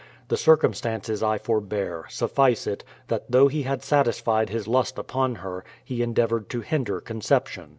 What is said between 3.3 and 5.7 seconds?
he satisfied his lust upon her,